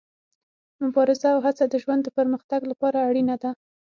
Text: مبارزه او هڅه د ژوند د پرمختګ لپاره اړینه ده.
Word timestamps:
مبارزه 0.83 1.27
او 1.33 1.39
هڅه 1.45 1.63
د 1.67 1.73
ژوند 1.83 2.01
د 2.03 2.09
پرمختګ 2.17 2.61
لپاره 2.71 2.97
اړینه 3.07 3.35
ده. 3.43 3.51